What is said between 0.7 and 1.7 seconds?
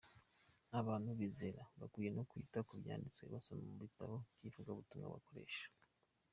Abantu bizera